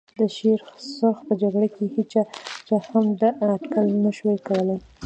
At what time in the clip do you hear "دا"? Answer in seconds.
3.21-3.29